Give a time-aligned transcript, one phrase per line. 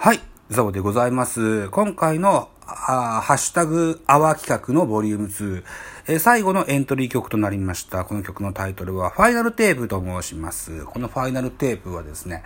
[0.00, 1.68] はい、ザボでございます。
[1.70, 5.64] 今回の、あハッシュタグアワー企画のボリューム2、
[6.06, 8.04] えー最後のエントリー曲となりました。
[8.04, 10.84] この曲のタイトルは、ファイナルテープと申します。
[10.84, 12.44] このファイナルテープはですね、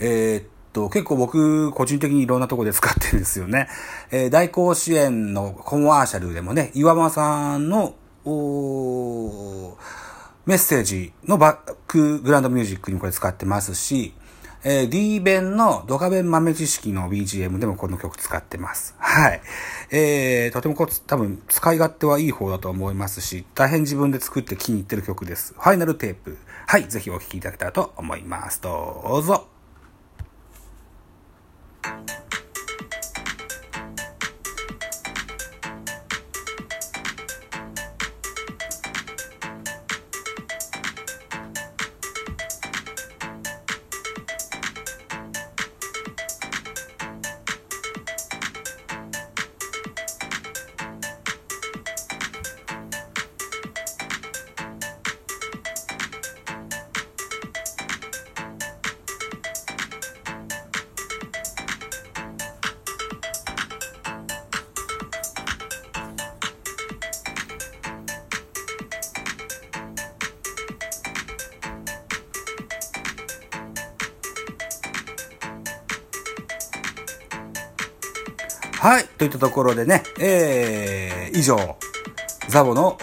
[0.00, 3.68] えーっと、結構僕、個人的にいろんなとこで使ってるんですよね。
[4.10, 7.94] えー大甲子園のコマーシャルでもね、岩間さんの、
[8.24, 9.74] おー
[10.46, 14.14] メッセージのバックグラウンドミュージックにこれ使ってますし、
[14.64, 18.94] えー D 弁のドカ弁豆知識の BGM でもこの曲使ってます。
[18.98, 19.40] はい。
[19.90, 25.54] えー、とてもこう多分使い勝手はいい方だと思いますし、大変自分で作って気に入ってる曲です。
[25.54, 26.38] ファイナルテープ。
[26.66, 26.88] はい。
[26.88, 28.60] ぜひお聴きいただけたらと思います。
[28.60, 29.57] どうぞ。
[78.80, 79.04] はい。
[79.18, 81.76] といったところでね、えー、以上、
[82.48, 82.96] ザボの、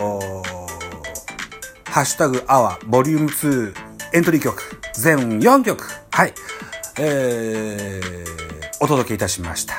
[1.86, 3.74] ハッシュタグアワーボリューム2
[4.14, 4.62] エントリー曲、
[4.94, 6.34] 全4曲、はい、
[6.98, 9.76] えー、お届けいたしました。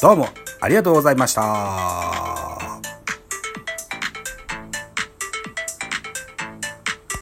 [0.00, 0.28] どうも
[0.60, 2.31] ありがとうございました。